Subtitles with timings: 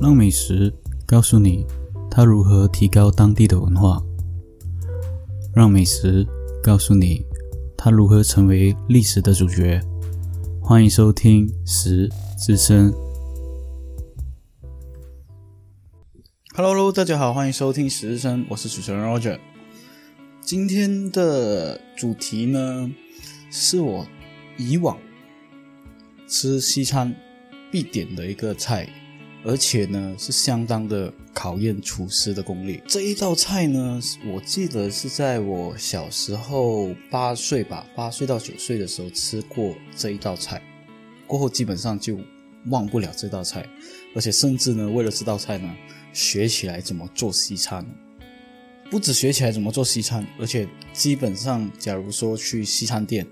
[0.00, 0.72] 让美食
[1.04, 1.66] 告诉你
[2.08, 4.00] 它如何提高当地的文化，
[5.52, 6.24] 让美食
[6.62, 7.26] 告诉你
[7.76, 9.80] 它如何成为历史的主角。
[10.62, 12.08] 欢迎收听《食
[12.38, 12.92] 之声》。
[16.54, 19.40] Hello，大家好，欢迎收听《食之声》，我是主持人 Roger。
[20.40, 22.88] 今天的主题呢，
[23.50, 24.06] 是我
[24.56, 24.96] 以往
[26.28, 27.12] 吃西餐
[27.72, 28.88] 必点的一个菜。
[29.44, 32.82] 而且呢，是相当的考验厨师的功力。
[32.86, 34.00] 这一道菜呢，
[34.32, 40.60] 我记得是在我小时候八岁吧，八岁到九岁的时候吃过这一道菜，
[41.26, 42.18] 过后基本上就
[42.66, 43.64] 忘不了这道菜，
[44.14, 45.72] 而且甚至呢，为了这道菜呢，
[46.12, 47.86] 学起来怎么做西餐。
[48.90, 53.26] 不止学起来怎么做西餐，而且基本上，假如说去西餐店，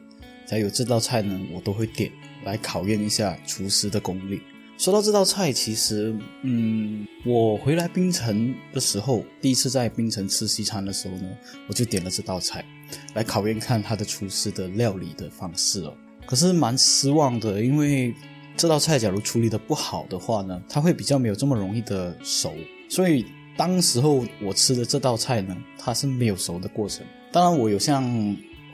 [0.47, 2.13] 才有这道菜呢，我都会点
[2.45, 4.41] 来考验一下厨师的功力。
[4.79, 11.29] 说到这道菜，其实，嗯，我回来槟城的时候，第一次在槟城吃西餐的时候呢，
[11.67, 12.63] 我就点了这道菜，
[13.15, 15.95] 来考验看他的厨师的料理的方式哦。
[16.27, 18.15] 可是蛮失望的，因为
[18.55, 22.53] 这道菜假如处理的不好的话呢，它会比较没有这么容易的熟。
[22.89, 23.25] 所以
[23.57, 27.05] 当时候我吃的这道菜呢，它是没有熟的过程。
[27.33, 28.05] 当然，我有向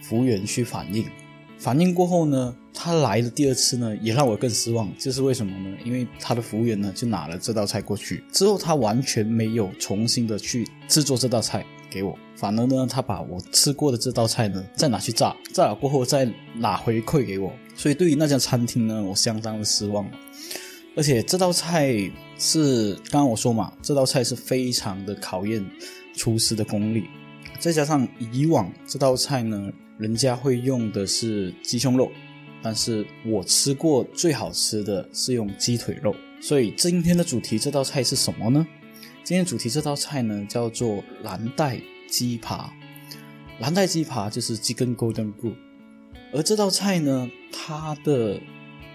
[0.03, 1.07] 服务员去反映。
[1.63, 4.91] 反应过后呢，他来的第二次呢，也让我更失望。
[4.99, 5.77] 这是为什么呢？
[5.85, 17.53] 因为他的服务员呢，就拿了这道菜过去之后，他完全没有重新的去制作这道菜给我，反而呢，他把我吃过的这道菜呢，再拿去炸，炸了过后再拿回馈给我。
[17.77, 20.05] 所以对于那家餐厅呢，我相当的失望。
[20.97, 21.95] 而且这道菜
[22.41, 25.65] 是刚刚我说嘛，这道菜是非常的考验
[26.17, 27.05] 厨师的功力，
[27.61, 29.73] 再加上以往这道菜呢。
[30.03, 32.11] 人家会用的是鸡胸肉，
[32.61, 36.13] 但是我吃过最好吃的是用鸡腿肉。
[36.41, 38.67] 所以今天的主题这道菜是什么呢？
[39.23, 42.75] 今天主题这道菜呢叫做蓝带鸡扒。
[43.61, 45.55] 蓝带鸡扒就是 Chicken Golden Blue，
[46.33, 48.41] 而这道菜呢，它的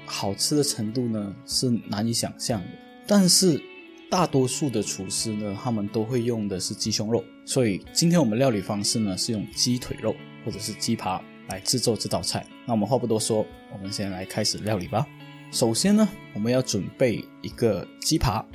[0.06, 2.68] 好吃的程度呢是难以想象的。
[3.08, 3.62] 但是
[4.10, 10.14] 大多数的厨师呢，他们都会用的是鸡胸肉，所以今天我们料理方式呢是用鸡腿肉。
[10.48, 12.48] 或者是鸡扒来制作这道菜。
[12.66, 15.06] 那我们话不多说，我们先来开始料理吧。
[15.52, 18.46] 首先呢，我们要准备一个鸡扒，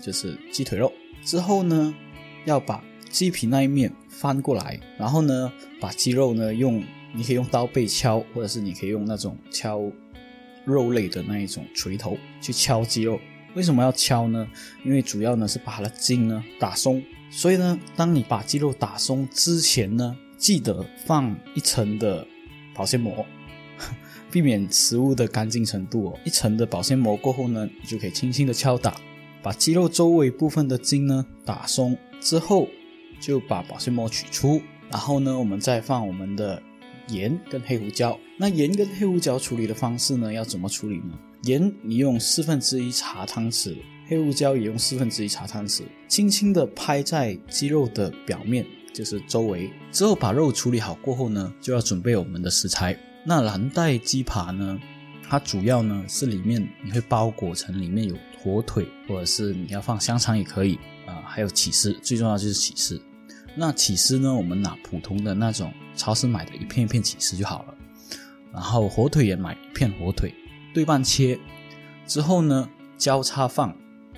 [0.00, 0.92] 就是鸡腿肉。
[1.24, 1.92] 之后呢，
[2.44, 2.80] 要把
[3.10, 9.82] 鸡皮那一面翻过来，然后呢，把鸡肉呢用，你可以用刀背敲，或者是你可以用那种敲
[10.64, 13.18] 肉类的那一种锤头去敲鸡肉。
[13.54, 14.48] 为什么要敲呢？
[14.84, 17.02] 因为主要呢是把它的筋呢打松。
[17.32, 20.16] 所以呢，当你把鸡肉打松之前呢。
[20.42, 22.26] 记得放一层的
[22.74, 23.24] 保鲜膜，
[24.28, 26.18] 避免食物的干净程度哦。
[26.24, 29.00] 一层的保鲜膜过后呢，你就可以轻轻的敲打，
[29.40, 32.66] 把鸡肉周围部分的筋呢打松之后，
[33.20, 34.60] 就把保鲜膜取出。
[34.90, 36.60] 然后呢，我们再放我们的
[37.06, 38.18] 盐跟黑胡椒。
[38.36, 41.16] 那盐跟黑胡椒处理的方式呢，要怎么处理呢？
[41.44, 43.76] 盐你用四分之一茶汤匙，
[44.08, 48.66] 黑胡椒也用四分之一茶汤匙，轻轻的拍在鸡肉的表面。
[48.92, 52.96] 就是周围之后把肉处理好过后呢，就要准备我们的食材。
[53.24, 54.78] 那蓝带鸡扒呢，
[55.28, 63.00] 它主要呢是里面你会包裹成里面有火腿，或者是你要放香肠也可以啊，还有起司，最重要就是起司。
[63.54, 67.74] 那起司呢，我们拿普通的那种超市买的一片一片起司就好了。
[68.52, 70.34] 然后火腿也买一片火腿，
[70.74, 71.38] 对半切
[72.06, 73.74] 之后呢，交叉放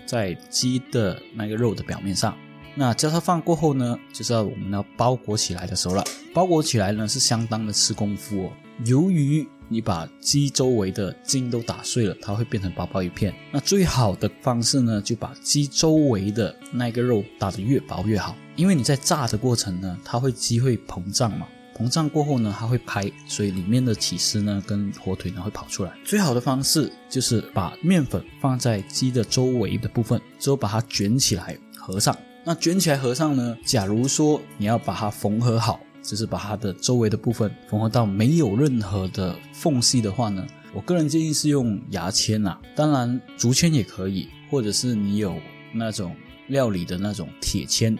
[0.06, 2.36] 在鸡的那个肉的表面上。
[2.76, 6.04] 那交叉放过后呢，就是要我们要包裹起来的时候了。
[6.32, 8.52] 包裹起来呢是相当的吃功夫哦。
[8.84, 13.32] 由于你把鸡周围的筋都打碎了，它会变成薄薄一片。
[13.52, 18.34] 那最好的方式呢，就把鸡周围的那个肉打得越薄越好。
[18.56, 21.46] 因为你在炸的过程呢，它会鸡会膨胀嘛，
[21.76, 25.92] 膨胀过后呢，它会拍，所以里面的起司呢跟火腿呢会跑出来。
[26.04, 32.16] 最好的方式就是把面粉放在鸡的周围的部分，之后把它卷起来合上。
[32.46, 33.56] 那卷起来合上呢？
[33.64, 45.34] 假如说你要把它缝合好，就是把它的周围的部分缝合到没有任何的缝隙的话呢，我个人建议是用牙签啊，当然竹签也可以，或者是你有
[45.72, 46.14] 那种
[46.48, 47.96] 料理的那种铁签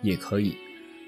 [0.00, 0.56] 也可以。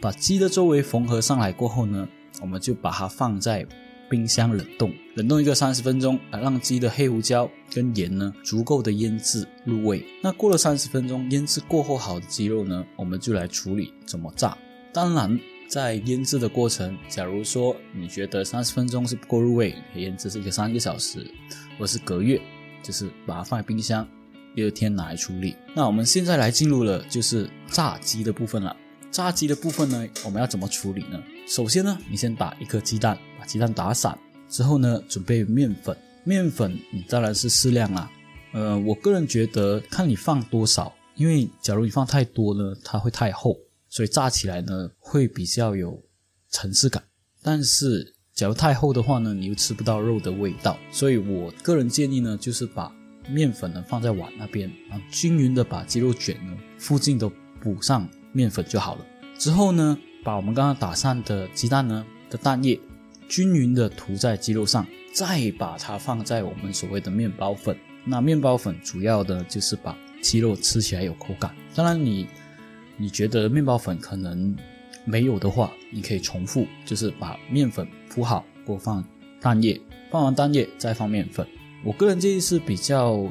[0.02, 2.06] 把鸡的周围缝合上来过后呢，
[2.42, 3.66] 我们就把它放在。
[4.08, 10.04] 冰箱冷冻，冷冻一个三十分钟啊，让鸡的黑胡椒跟盐呢足够的腌制入味。
[10.22, 14.56] 那过了三十分钟，腌制过后好的鸡肉呢，我们就来处理怎么炸。
[14.92, 21.26] 当然，在腌制的过程，假如说你觉得三十分钟是不够入味，可以腌制是一个三个小时，
[21.78, 22.40] 或是隔月，
[22.82, 24.06] 就是把它放在冰箱
[24.54, 25.56] 第二天拿来处理。
[25.74, 28.76] 那我们现在来进入了就是炸鸡的部分了。
[29.10, 31.22] 炸鸡的部分呢，我们要怎么处理呢？
[31.46, 34.18] 首先呢，你先打一颗鸡蛋，把鸡蛋打散
[34.48, 35.94] 之后呢，准备面粉。
[36.24, 38.10] 面粉你当然是适量啦。
[38.54, 43.54] 呃，我个人觉得看你放多少，因为假如你放太多呢，它会太厚，
[43.90, 46.02] 所以炸起来呢会比较有
[46.48, 47.02] 层次感。
[47.42, 50.78] 但是假如太厚的话呢，你又吃不到肉的味道。
[50.90, 52.90] 所以我个人建议呢，就是把
[53.28, 57.30] 面粉呢放在碗那边，然后均匀的把鸡肉卷呢附近都
[57.60, 58.08] 补上。
[58.32, 59.06] 面粉就好了。
[59.38, 62.80] 之后呢，把我们刚刚打散的鸡蛋呢的蛋液
[63.28, 67.76] 均匀的涂在鸡肉上，再把它放在我们所谓的面包粉。
[68.04, 71.54] 那面包粉主要的就是把鸡肉吃起来有口感。
[71.74, 72.26] 当然，你
[72.96, 74.56] 你觉得面包粉可能
[75.04, 79.04] 没有的话，你可以重复，就是把面粉铺好，过放
[79.40, 79.80] 蛋液，
[80.10, 81.46] 放完蛋液再放面粉。
[81.84, 83.30] 我个人建议是比较。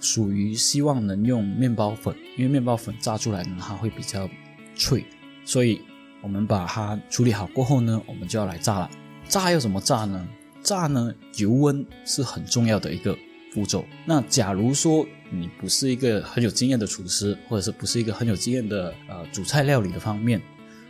[0.00, 4.28] 属于希望能用面包粉，因为面包粉炸出来呢，它会比较
[4.74, 5.02] 脆，
[5.46, 5.80] 所以
[6.20, 8.90] 我们把它处理好过后呢，我们就要来炸了。
[9.28, 10.26] 炸要怎么炸呢？
[10.62, 13.16] 炸呢，油温是很重要的一个
[13.52, 13.84] 步骤。
[14.06, 20.40] 那假如说你不是一个很有经验的厨师，或者是不是一个很有经验的呃煮菜料理的方面，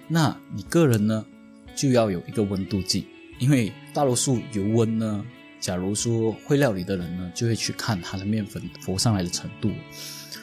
[0.09, 1.25] 那你个人呢
[1.75, 3.07] 就要有一个温度计，
[3.39, 5.25] 因为大多数油温呢。
[5.61, 9.71] 假如说会料理的人呢，就会去看它的面粉浮上来的程度。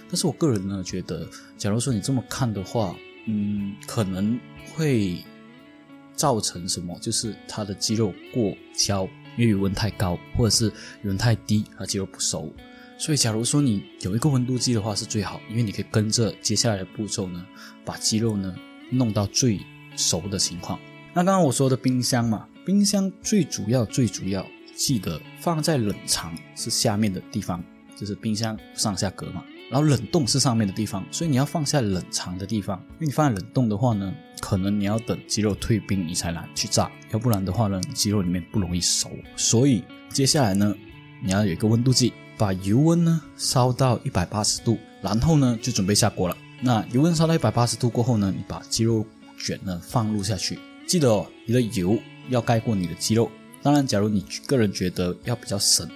[0.10, 1.30] 但是我个人呢，觉得，
[1.60, 2.96] 假如说你这么看的话，
[3.28, 4.40] 嗯，可能
[4.74, 5.24] 会
[6.22, 6.96] 造成什么？
[7.02, 12.54] 就是它的鸡肉过焦，因为油温太高，或者是油温太低，它鸡肉不熟。
[13.00, 17.44] 所以，假如说你有一个温度计的话，是最好，因为你可以跟着接下来的步骤呢，
[17.84, 18.56] 把鸡肉呢
[18.92, 19.60] 弄到最
[19.96, 20.78] 熟的情况。
[21.16, 24.46] 那刚刚我说的冰箱嘛，冰箱最主要、最主要。
[24.74, 27.64] 记得放在冷藏是下面的地方，
[27.96, 29.44] 就是冰箱上下格嘛。
[29.72, 32.78] 然后冷冻是上面的地方，所以你要放在冷藏的地方。
[32.96, 39.10] 因为你放在冷冻的话呢，可能你要等鸡肉退冰你才拿去炸，要不然的话呢，鸡肉里面不容易熟。
[39.38, 40.76] 所以接下来呢，
[41.24, 46.36] 你要有一个温度计，把油温呢烧到一百八十度，然后呢就准备下锅了。
[46.60, 49.06] 那油温烧到一百八十度过后呢，你把鸡肉
[49.38, 51.98] 卷呢放入下去，记得哦，你的油
[52.28, 53.32] 要盖过你的鸡肉。
[53.64, 55.88] 当然，假如你个人觉得要比较省，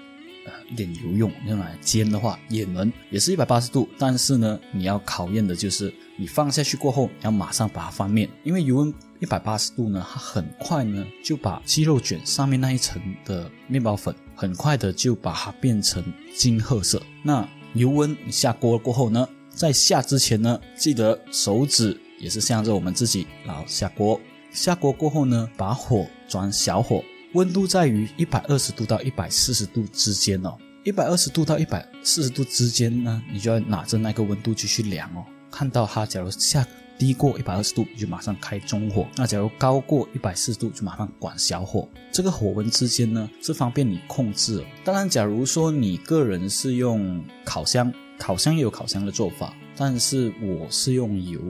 [0.46, 3.90] 呃，一点油用用来煎的话，也能，也是一百八十度。
[3.98, 16.04] 但是呢，你要考验的就是你放下去过后，要马上把它翻面，因为油温一百八十度呢，它很快呢就把鸡肉卷上面那一层的面包粉，很快的就把它变成
[16.36, 17.02] 金褐色。
[17.24, 24.20] 那油温下锅过后呢，在下之前呢，记得手指也是向着我们自己，然后下锅。
[24.52, 27.04] 下锅过后呢，把火转小火。
[27.36, 35.26] 温度在于一百二十度到一百四十度之间哦，一百二十度到一百四十度之间呢，你就要拿着那个温度计去量哦。
[35.52, 36.66] 看到它，假如下
[36.98, 41.86] 低过一百二十度，你就马上开中火；那假如高过一百四十度，就马上管小火。
[42.10, 44.64] 这个火温之间呢，是方便你控制。
[44.86, 51.42] 当然，假如说你个人是用烤箱，烤箱也有烤箱的做法，但是我是用油。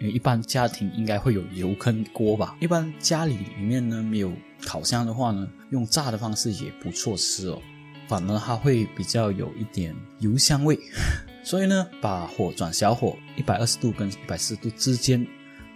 [0.00, 2.56] 因为一般家庭应该会有油坑锅吧？
[2.60, 4.30] 一般家里里面呢没有
[4.66, 7.60] 烤箱的话呢，用炸的方式也不错吃哦。
[8.06, 10.78] 反而它会比较有一点油香味。
[11.42, 15.26] 所以呢，把火转小火，一百二十度跟一百四十度之间，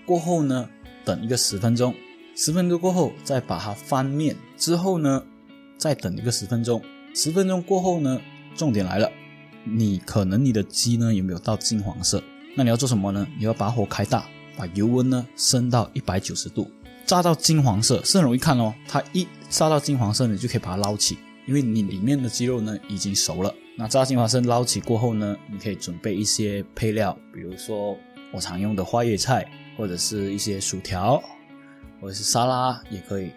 [0.06, 0.68] 过后呢，
[1.04, 1.94] 等一个十分钟。
[2.34, 5.24] 十分钟过后再把它翻面，之后呢，
[5.76, 6.80] 再等一个十分钟。
[7.14, 8.20] 十分钟过后呢，
[8.54, 9.10] 重点来了，
[9.64, 12.22] 你可能你的鸡呢有没有到金黄色？
[12.54, 13.26] 那你要做什么呢？
[13.36, 16.70] 你要把火开大，把油温呢升到一百九十度，
[17.08, 18.74] 炸到金黄色是很容易看哦。
[18.86, 23.52] 它一炸到金黄色，你就可以把它捞起，因为你里面的鸡肉呢已经熟了。
[23.78, 27.96] 那炸金黄色捞起过后呢，你可以准备一些配料，比如说
[28.30, 31.18] 我常用的花椰菜，或者是一些薯条，
[31.98, 33.30] 或者是沙拉也可以，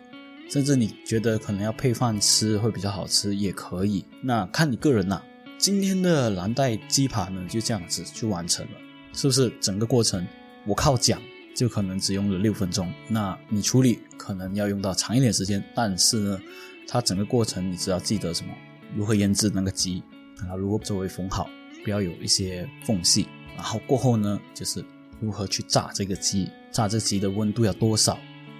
[0.50, 4.04] 甚至你觉得可能要配饭吃会比较好吃也可以。
[4.22, 5.22] 那看你个人呐。
[5.58, 8.72] 今天的蓝带鸡扒呢就这样子就完成了。
[9.14, 10.28] 是不是整个过程
[10.66, 11.22] 我靠讲
[11.56, 12.92] 就可能只用了六分钟？
[13.08, 16.40] 那你处理可能要用到长一点时间，但是呢，
[16.88, 18.54] 它整个过程你只要记得什么？
[18.96, 20.04] 如何腌制那个鸡，
[20.40, 21.50] 然后如何周围缝好，
[21.84, 23.28] 不要有一些缝隙。
[23.56, 24.84] 然后过后呢，就是
[25.20, 28.18] 如何去炸这个鸡，炸这鸡的温度要多少？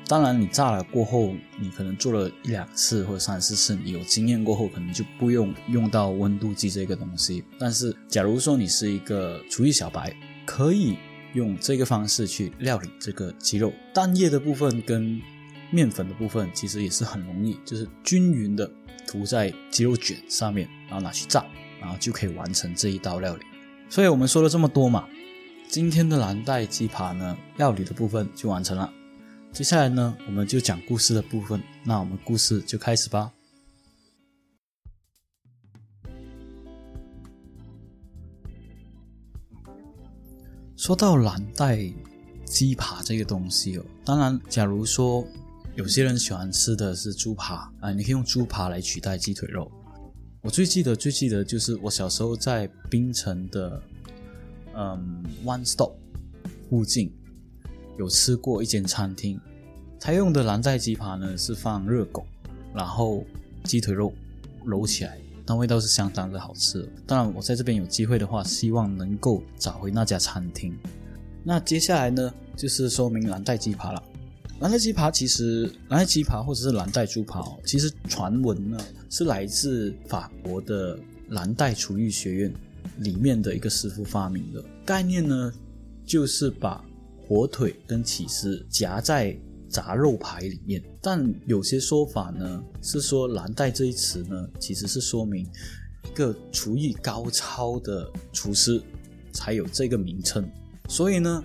[0.08, 7.44] 当然，你炸了过后，你可能做了一两次或者三四次，你有经验过后，可能就不用用到温度计这个东西。
[7.58, 10.14] 但是，假如说你是一个厨艺小白，
[10.46, 10.98] 可以
[11.34, 15.22] 用这个方式去料理这个鸡肉蛋液的部分跟
[15.72, 18.70] 面粉的部分，其实也是很容易，就是均匀的
[19.08, 21.46] 涂在鸡肉卷上面，然后拿去炸。
[21.82, 23.44] 然后就可以完成这一道料理。
[23.90, 25.08] 所以我们说了这么多嘛，
[25.68, 28.94] 今天的蓝带鸡扒呢，料理的部分就完成了。
[29.52, 31.60] 接下来呢，我们就讲故事的部分。
[31.84, 33.32] 那我们故事就开始吧。
[40.82, 41.88] 说到蓝带
[42.44, 45.24] 鸡扒这个东西哦，当然，假如说
[45.76, 49.72] 有些人喜欢吃的是猪扒啊，你可以用猪扒来取代鸡腿肉。
[50.42, 53.80] 我最记得、最记得就是我小时候在槟城的
[54.74, 55.92] 嗯 One Stop
[56.68, 57.14] 附近
[58.00, 59.40] 有吃过一间餐厅，
[60.00, 62.26] 他用的蓝带鸡扒呢是放热狗，
[62.74, 63.24] 然后
[63.66, 64.12] 鸡腿肉
[64.66, 65.21] 揉起来。
[65.46, 66.88] 那味道是相当的好吃。
[67.06, 70.78] 当然，我在这边有机会的话，希望能够找回那家餐厅。
[71.44, 74.04] 那接下来呢，就是说明蓝带鸡扒了。
[74.60, 78.78] 蓝带鸡扒其实，蓝带鸡扒或者是蓝带猪扒，哦其实传闻呢
[79.10, 80.98] 是来自法国的
[81.30, 82.54] 蓝带厨艺学院
[83.00, 84.64] 里面的一个师傅发明的。
[84.86, 85.52] 概念呢，
[86.06, 86.84] 就是把
[87.28, 89.36] 火腿跟起司夹在。
[89.72, 95.48] 杂肉排里面，但有些说法呢是说“蓝带”这一词呢，其实是说明
[96.04, 98.82] 一个厨艺高超的厨师
[99.32, 100.46] 才有这个名称。
[100.90, 101.44] 所以呢，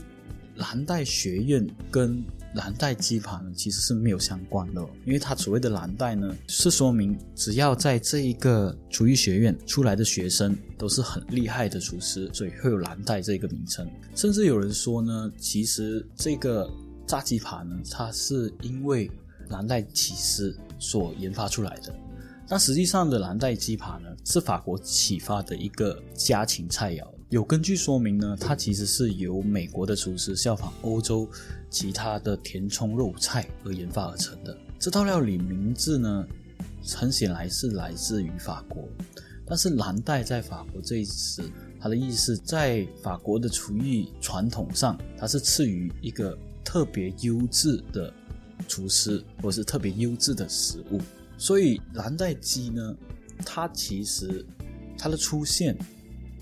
[0.56, 2.20] 蓝带学院跟
[2.54, 13.88] 蓝带鸡扒呢其实是没有相关的，因为它所谓的蓝带呢，是说明只要在这一个厨艺学院出来的学生都是很厉害的厨师，所以会有蓝带这个名称。
[14.16, 16.68] 甚至有人说呢，其实这个。
[17.06, 19.10] 炸鸡扒呢，它是因为
[19.50, 21.94] 蓝带起司所研发出来的，
[22.48, 27.06] 但实际上的蓝带鸡扒呢，是法国启发的一个家禽菜肴。
[27.28, 31.28] 有根据说明呢，它其实是由美国的厨师效仿欧洲
[31.70, 34.56] 其他的填充肉菜而研发而成的。
[34.78, 36.26] 这道料理名字呢，
[36.94, 38.88] 很显然是来自于法国，
[39.44, 41.42] 但是蓝带在法国这一词，
[41.80, 46.36] 它的意思在法国的厨艺传统上，它是赐予一个。
[46.66, 48.12] 特别优质的
[48.66, 51.00] 厨师，或是特别优质的食物，
[51.38, 52.96] 所以蓝带鸡呢，
[53.44, 54.44] 它其实
[54.98, 55.78] 它的出现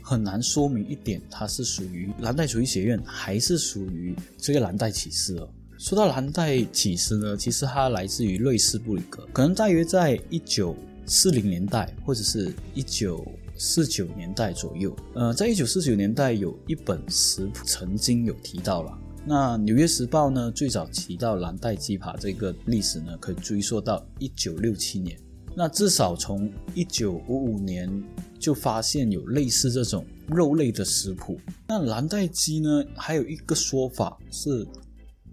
[0.02, 5.48] 很难说明一点，它是属于蓝带厨艺学院，还是属于这个蓝带起司哦。
[5.78, 13.26] 说到蓝带起司呢，其实它来自于瑞士布里格，可能大约在一九四零年代或者是一九
[13.58, 14.96] 四九年代左右。
[15.14, 18.98] 呃，在一九四九年代有一本食谱曾经有提到了。
[19.26, 25.18] 那《纽约时报》呢，最早提到蓝带鸡扒这个历史呢，可以追溯到一九六七年。
[25.56, 27.90] 那至少从一九五五年
[28.38, 31.40] 就发现有类似这种肉类的食谱。
[31.66, 34.66] 那蓝带鸡呢，还有一个说法是，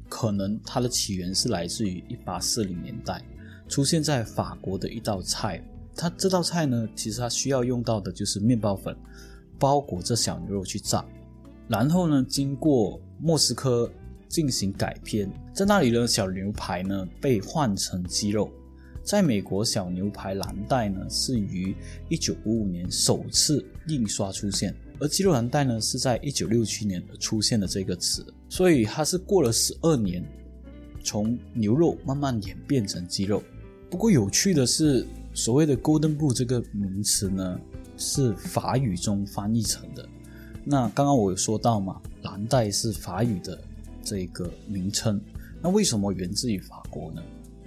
[0.08, 3.22] 可能它的起源是来自于一八四零年代，
[3.68, 5.62] 出现在法国的一道菜。
[5.98, 8.96] 它这道菜呢，其实它需要用到的就是面包粉，
[9.60, 11.04] 包裹着小牛肉去炸。
[11.72, 13.90] 然后呢，经过莫斯科
[14.28, 18.52] 进行改编，在那里呢，小牛排呢被换成鸡肉。
[19.02, 21.74] 在美国，小牛排蓝带呢是于
[22.10, 30.22] 一九五五年首次印刷出现，而鸡肉蓝带呢是在一九六七年出现的这个词，所以它是过了十二年，
[31.02, 33.42] 从牛肉慢慢演变成鸡肉。
[33.90, 37.58] 不过有趣的是，所谓的 “golden blue” 这个名词呢，
[37.96, 40.06] 是法语中翻译成的。
[40.64, 43.60] 那刚刚我有说到嘛，蓝带是法语的
[44.04, 45.20] 这个名称，
[45.62, 47.22] 那为什么源自于法国呢？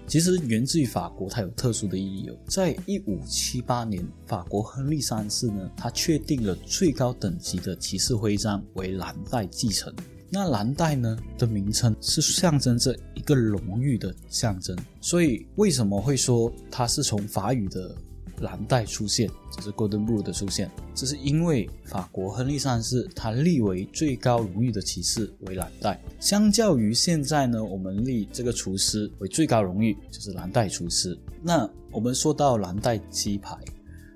[0.06, 2.36] 其实源自于法国，它有特殊的意义哦。
[2.46, 9.92] 在一五七八年，法国亨利三世呢，他确定了最高等级的骑士徽章为蓝带继承。
[10.30, 17.96] 那蓝带呢的名称是象征着一个荣誉的象征，所以为什么会说它是从法语的？
[18.40, 31.16] 蓝带出现，这是 Golden Blue 的出现，这是因为法国亨利三世他立为最高荣誉的骑士为蓝带，相较于现在呢，我们立这个厨师为最高荣誉，就是蓝带厨师。
[31.42, 33.56] 那我们说到蓝带鸡排，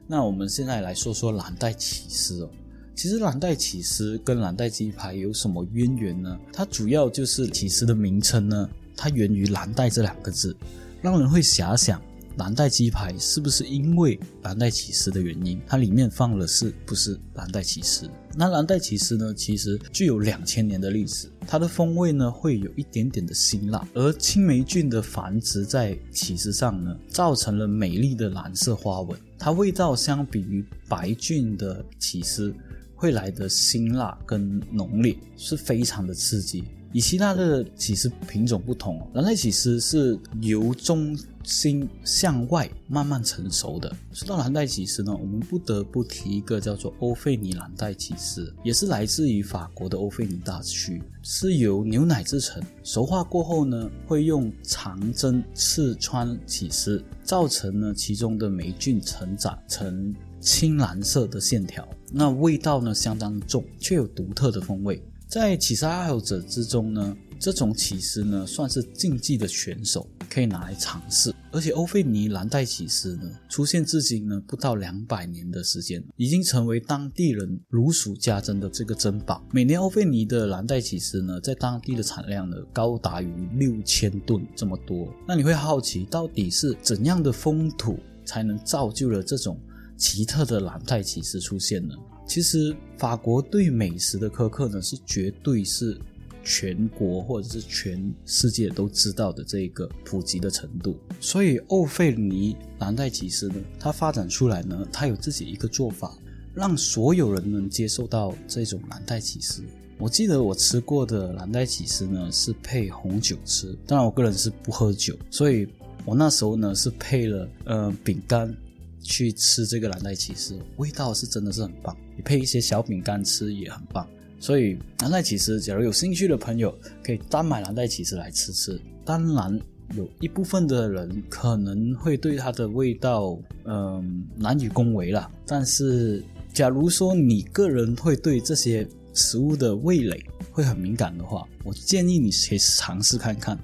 [0.06, 2.50] 那我们现在来说说蓝带起司哦。
[2.94, 6.36] 其实蓝带起司跟蓝带鸡排有什么渊源呢？
[6.52, 10.56] 它主要就是起司的名称呢，它源于蓝带这两个字，
[11.00, 12.02] 让人会遐想。
[12.38, 15.60] 蓝带鸡排是不是因为蓝带起司的原因？
[15.66, 18.08] 它里面放了是不是蓝带起司？
[18.36, 19.34] 那蓝带起司呢？
[19.34, 29.18] 其实具有两千年的历史，它的风味呢会有一点点的辛辣，而青霉菌的繁殖在起司上呢，造成了美丽的蓝色花纹。
[29.36, 32.54] 它味道相比于白菌的起司
[32.94, 36.62] 会来的辛辣跟浓烈，是非常的刺激。
[36.92, 43.94] 以希腊的起司品种不同，蓝带起司是由中心向外慢慢成熟的。
[44.12, 52.62] 说到蓝带起司呢，我们不得不提一个叫做欧费尼蓝带起司，也是来自于法国的欧费尼大区，是由牛奶制成。
[52.82, 61.86] 熟化过后呢，会用长针刺穿起司，造成呢其中的霉菌成长成青蓝色的线条。
[62.10, 65.02] 那味道呢相当重，却有独特的风味。
[65.28, 71.30] 在起司爱好者之中呢，这种起司呢算是竞技的选手，可以拿来尝试。
[71.52, 79.46] 而且欧菲尼蓝带起司呢，出现至今呢不到两百年的时间，已经成为当地人如数家珍的这个珍宝。
[79.52, 85.12] 每年欧菲尼的蓝带起司呢，在当地的产量呢高达于六千吨这么多。
[85.26, 89.60] 那你会好奇，到底是怎样的风土才能造就了这种
[89.98, 91.94] 奇特的蓝带起司出现呢？
[92.28, 95.98] 其实法国对美食的苛刻呢，是绝对是
[96.44, 100.94] 全国或者是全世界都知道的这个普及的程度。
[101.20, 106.16] 所以欧费尼蓝带起司呢，它发展出来呢，它有自己一个做法，
[106.54, 109.62] 让所有人能接受到这种蓝带起司。
[109.98, 113.74] 我记得我吃过的蓝带起司呢，是配红酒吃。
[113.86, 115.66] 当然，我个人是不喝酒，所以
[116.04, 118.54] 我那时候呢是配了呃饼干
[119.02, 121.96] 去吃这个蓝带起司，味道是真的是很棒。
[122.18, 124.04] 你配一些小饼干吃也很棒，
[124.40, 128.76] 所以蓝带起司，假如有兴趣的朋友可以单买蓝带起司来吃吃。
[129.04, 129.56] 当然，
[129.94, 135.30] 有一部分的人可能会对它的味道，嗯，难以恭维了。
[135.46, 138.84] 但是，假如说你个人会对这些
[139.14, 140.20] 食物的味蕾
[140.50, 143.56] 会很敏感的话，我建议你可以尝试看看，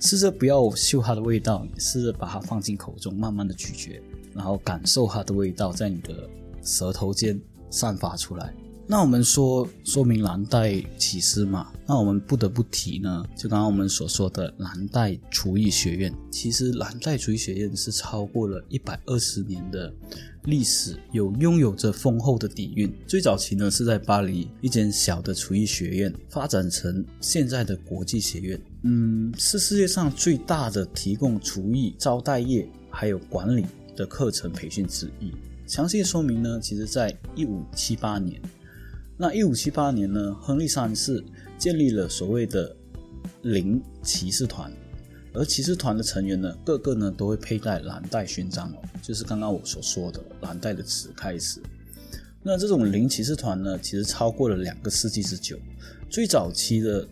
[0.00, 4.00] 试着不要嗅它的味道，试着把它放进口中，慢慢的咀嚼，
[4.32, 6.26] 然后感受它的味道在你的
[6.62, 7.38] 舌头间。
[7.72, 8.54] 散发出来。
[8.84, 16.12] 那我们说说明蓝带起司嘛，那我们不得不提呢，就刚刚我们所说的蓝带厨艺学院。
[16.30, 19.90] 其实蓝带厨艺学院是超过了一百二十年的
[20.44, 22.92] 历史，有拥有着丰厚的底蕴。
[23.06, 28.60] 最早期呢是在巴黎一间小的厨艺学院，发展成现在的国际学院。
[28.82, 33.64] 嗯，是世界上最大的提供厨艺、招待业还有管理
[33.96, 35.32] 的课程培训之一。
[35.66, 38.40] 详细说明呢，其实在一五七八年，
[39.16, 41.22] 那一五七八年呢，亨利三世
[41.56, 42.76] 建立了所谓的
[43.42, 44.70] 零骑士团，
[45.32, 51.62] 而骑士团的成员呢，个个呢都会佩戴蓝带勋章哦，就是刚刚我所说的蓝带的词开始。
[52.42, 55.56] 那这种零骑士团呢，其实超过了两个世纪之久，
[56.10, 57.06] 最早期的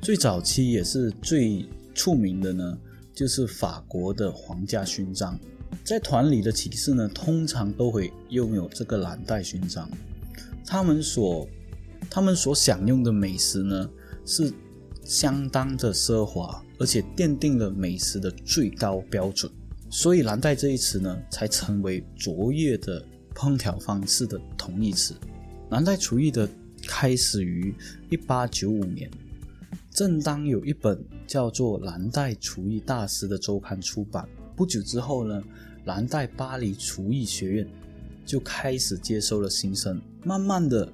[0.00, 2.78] 最早期也是最出名的呢，
[3.14, 5.38] 就是法国的皇家勋章。
[5.84, 9.88] 在团里的骑士呢，通常都会拥有这个蓝带勋章。
[10.66, 11.48] 他们所
[12.08, 13.90] 他们所享用的美食呢，
[14.24, 14.52] 是
[15.02, 19.50] 相当的奢华，而且奠定了美食的最高标准。
[19.90, 23.04] 所以，蓝带这一词呢，才成为卓越的
[23.34, 25.14] 烹调方式的同义词。
[25.70, 26.48] 蓝带厨艺的
[26.86, 27.74] 开始于
[28.08, 29.10] 一八九五年，
[29.90, 34.28] 正当有一本叫做《蓝带厨艺大师》的周刊出版。
[34.60, 35.42] 不久之后呢，
[35.86, 37.66] 蓝带巴黎厨艺学院
[38.26, 40.86] 就开始接收了新生，慢慢的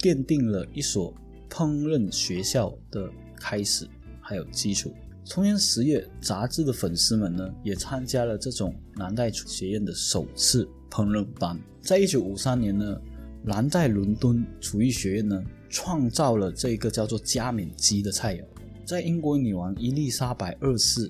[0.00, 1.14] 奠定了一所
[1.48, 3.86] 烹饪学校的开始，
[4.20, 4.92] 还有基础。
[5.30, 11.56] 同年十月杂志的粉丝们呢，也参加了这种蓝带学院的首次烹饪班。
[11.80, 13.00] 在一九五三年呢，
[13.44, 18.44] 蓝带伦敦厨艺学院呢，创造了这个叫做加冕鸡的菜肴，
[18.84, 21.08] 在英国女王伊丽莎白二世。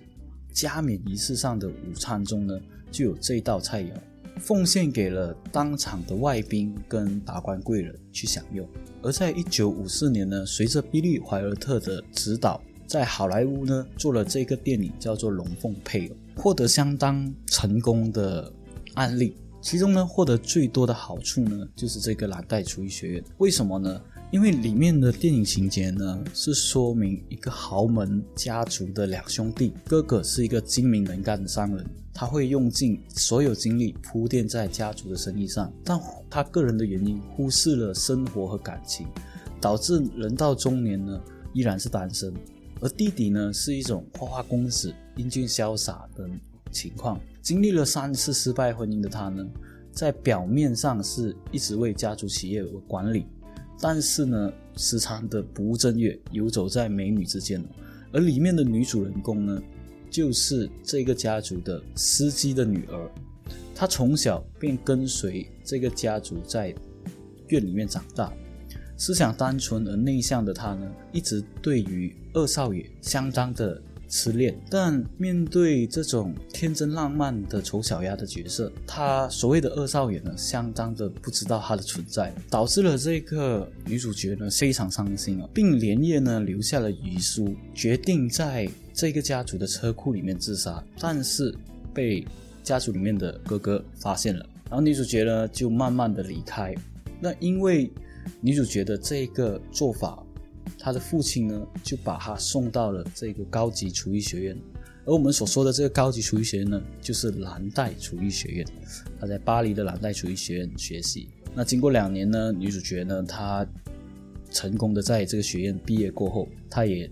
[0.54, 2.58] 加冕仪式上的午餐中呢，
[2.90, 3.90] 就有这道菜肴，
[4.38, 8.66] 奉献给了当场的外宾跟达官贵人去享用。
[9.02, 18.50] 而在一九五四年呢，随着比利怀尔特的指导，在好莱坞呢做了这个电影叫做《龙凤配偶》，获得相当成功的
[18.94, 19.36] 案例。
[19.60, 23.24] 其中呢，获得最多的好处呢，就是这个蓝带厨艺学院。
[23.38, 24.00] 为什么呢？
[24.34, 35.96] 因为里面的电影情节呢，是说明一个豪门家族的两兄弟，哥哥是一个精明能干的商人，他会用尽所有精力铺垫在家族的生意上，但
[36.28, 39.06] 他个人的原因忽视了生活和感情，
[39.60, 41.20] 导致人到中年呢
[41.52, 42.34] 依然是单身。
[42.80, 46.28] 而弟弟呢是一种花花公子、英俊潇洒的
[46.72, 49.46] 情况，经历了三次失败婚姻的他呢，
[49.92, 53.26] 在表面上是一直为家族企业管理。
[53.86, 57.62] 但是呢，时常的不务正业，游走在美女之间
[58.14, 59.62] 而里面的女主人公呢，
[60.08, 63.10] 就是这个家族的司机的女儿。
[63.74, 66.74] 她从小便跟随这个家族在
[67.48, 68.32] 院里面长大，
[68.96, 73.82] 思想单纯而内向的他呢，一直对于二少爷相当的。
[74.08, 91.54] 痴恋，但面对这种天真浪漫的丑小鸭的角色，他所谓的二少爷呢，相当的不知道他的存在，导致了这个女主角呢非常伤心啊，并连夜呢留下了遗书，决定在这个家族的车库里面自杀，但是
[91.92, 92.26] 被
[92.62, 96.74] 家族里面的哥哥发现了，然后女主角呢就慢慢的离开，
[97.20, 97.90] 那因为
[98.40, 100.23] 女主角的这个做法。
[100.78, 104.56] 他的父亲呢，就把他送到了这个高级厨艺学院，
[105.04, 108.66] 而我们所说的这个高级厨艺学院呢，就是蓝带厨艺学院。
[109.18, 111.28] 他在巴黎的蓝带厨艺学院学习。
[111.54, 113.66] 那经过两年呢，女主角呢，她
[114.50, 117.10] 成功的在这个学院毕业过后，她也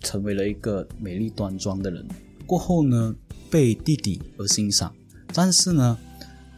[0.00, 2.06] 成为了一个美丽端庄的人。
[2.46, 3.14] 过后呢，
[3.50, 4.94] 被弟弟而欣赏，
[5.32, 5.98] 但是呢。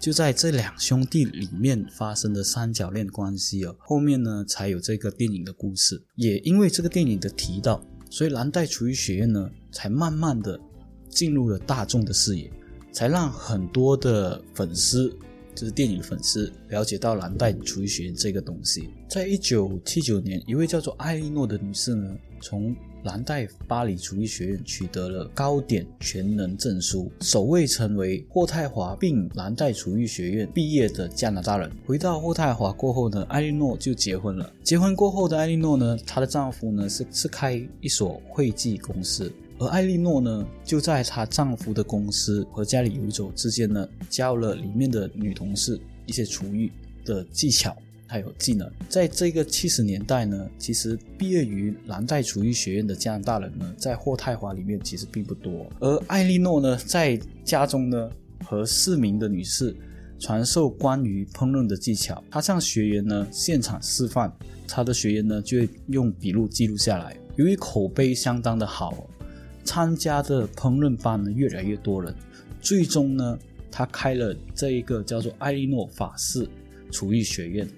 [0.01, 6.03] 就在这两兄弟里面发生的三角恋关系哦，后面呢才有这个电影的故事。
[6.17, 10.59] 也因为这个电影的提到，所以蓝带厨艺学院呢才慢慢的
[11.11, 12.51] 进入了大众的视野，
[12.91, 15.15] 才让很多的粉丝，
[15.55, 18.89] 就是电影的粉丝了解到蓝带厨艺学院这个东西。
[19.07, 31.71] 在一九七九年，一位叫做艾莉诺的女士呢，从蓝带巴黎厨艺学院取得了高点全能证书，首位成为霍泰华并蓝带厨艺学院毕业的加拿大人。
[31.87, 34.53] 回到霍泰华过后呢，艾莉诺就结婚了。
[34.63, 46.71] 结婚过后的艾莉诺呢，她的丈夫呢是是开一所会计公司，而艾莉诺呢就在她丈夫的公司和家里游走之间呢，教了里面的女同事一些厨艺
[47.05, 47.75] 的技巧。
[48.11, 55.71] 还有技能，在这个七十年代呢，其实毕业于蓝带厨艺学院的加拿大人呢，在霍泰华里面其实并不多。
[55.79, 58.11] 而艾莉诺呢，在家中呢，
[58.45, 59.73] 和四名的女士
[60.19, 62.21] 传授关于烹饪的技巧。
[62.29, 64.33] 她向学员呢现场示范，
[64.67, 67.17] 她的学员呢就用笔录记录下来。
[67.37, 69.09] 由于口碑相当的好，
[69.63, 72.13] 参加的烹饪班呢越来越多人，
[72.61, 73.39] 最终呢，
[73.71, 76.49] 他开了这一个叫做艾莉诺法式
[76.91, 77.69] 厨艺学院。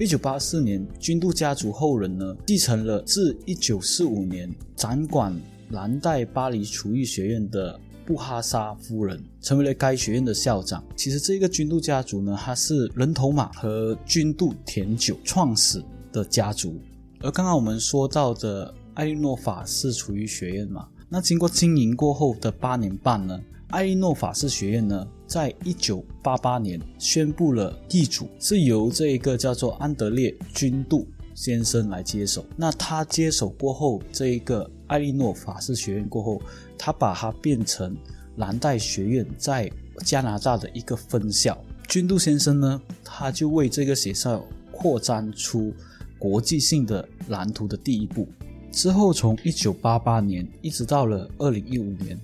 [0.00, 5.38] 一九八四年，君度家族后人呢继承了自一九四五年掌管
[5.72, 10.82] 蓝带巴黎厨艺学院的布哈沙夫人，成为了该学院的校长。
[10.96, 16.80] 其实这个君度家族呢，它是人头马和君度甜酒创始的家族。
[17.20, 23.38] 而刚刚我们说到的艾莉诺法式厨艺学院嘛，那经过经营过后的八年半呢？
[23.68, 32.44] 艾莉诺法式学院呢，在一九八八年宣布了易主，是由这一个叫做安德烈君度先生来接手。
[32.56, 36.42] 那他接手过后，这一个艾利诺法式学院过后，
[36.76, 37.96] 他把它变成
[38.38, 39.70] 蓝带学院在
[40.04, 41.56] 加拿大的一个分校。
[41.86, 45.72] 君度先生呢，他就为这个学校扩张出
[46.18, 48.26] 国际性的蓝图的第一步。
[48.72, 52.18] 之后，从一九八八年一直到了二零一五年。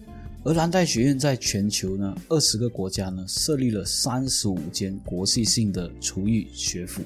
[0.47, 7.03] 而蓝带学院在全球呢二十个国家呢设立了三十五间国际性的厨艺学府，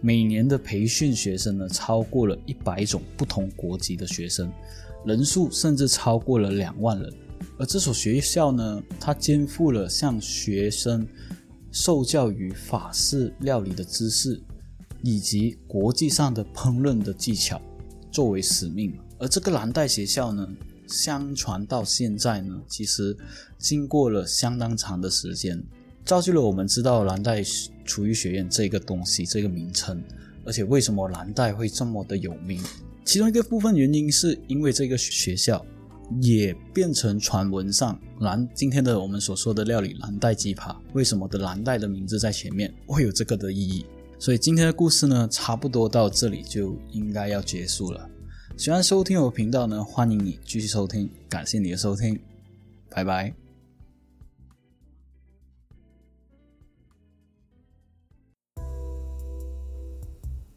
[0.00, 4.50] 每年的培训学生呢超过了一百种不同国籍的学生，
[5.04, 7.12] 人数甚至超过了两万人。
[7.58, 11.06] 而这所学校呢，它肩负了向学生
[11.70, 14.40] 受教于法式料理的知识，
[15.02, 17.60] 以及国际上的烹饪的技巧
[18.10, 18.98] 作为使命。
[19.18, 20.48] 而这个蓝带学校呢？
[20.90, 23.16] 相传到现在呢，其实
[23.58, 25.62] 经过了相当长的时间，
[26.04, 27.42] 造就了我们知道蓝带
[27.84, 30.02] 厨艺学院这个东西这个名称。
[30.44, 32.60] 而且为什么蓝带会这么的有名？
[33.04, 35.64] 其中一个部分原因是因为这个学校
[36.20, 43.86] 也变成传闻上蓝今天的我们所说的料理蓝带鸡扒，为什么的蓝带的名字在前面会有这个的意义？
[44.18, 48.09] 所以今天的故事呢，差不多到这里就应该要结束了。
[48.60, 52.20] 喜欢收听我频道呢，欢迎你继续收听，感谢你的收听，
[52.90, 53.32] 拜拜。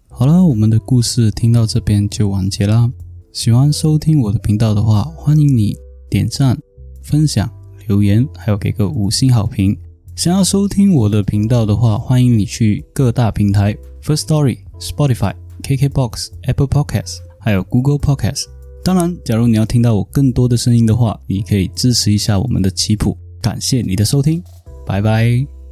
[0.09, 2.91] 好了，我们的故事听到这边就完结啦。
[3.31, 5.77] 喜欢收听我的频道的话，欢迎你
[6.09, 6.59] 点赞、
[7.01, 7.49] 分享、
[7.87, 9.79] 留言，还有给个五星好评。
[10.13, 17.19] 想要收听我的频道的话，欢迎你去各大平台：First Story、Spotify、KKBox、Apple Podcasts。
[17.43, 18.45] 还有 Google Podcast。
[18.84, 23.17] 当然，假如你要听到我更多的声音的话，你可以支持一下我们的棋谱。
[23.41, 24.41] 感谢你的收听，
[24.86, 25.62] 拜拜。